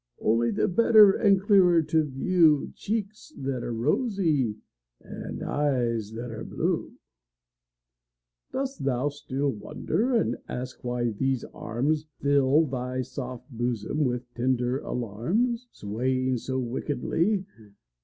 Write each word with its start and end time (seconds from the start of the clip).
Only 0.19 0.49
the 0.49 0.67
better 0.67 1.11
and 1.11 1.39
clearer 1.39 1.83
to 1.83 2.03
view 2.03 2.71
Cheeks 2.75 3.31
that 3.37 3.63
are 3.63 3.71
rosy 3.71 4.55
and 4.99 5.43
eyes 5.43 6.13
that 6.13 6.31
are 6.31 6.43
blue. 6.43 6.93
Dost 8.51 8.83
thou 8.83 9.09
still 9.09 9.51
wonder, 9.51 10.15
and 10.15 10.37
ask 10.49 10.83
why 10.83 11.11
these 11.11 11.43
arms 11.53 12.07
Fill 12.19 12.65
thy 12.65 13.03
soft 13.03 13.51
bosom 13.51 14.03
with 14.03 14.23
tender 14.33 14.79
alarms, 14.79 15.67
Swaying 15.71 16.37
so 16.37 16.57
wickedly? 16.59 17.45